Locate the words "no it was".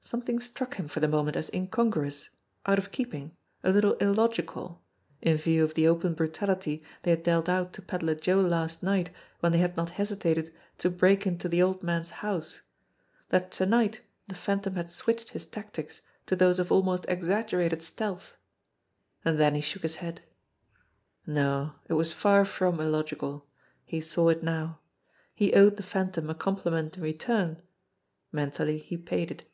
21.24-22.12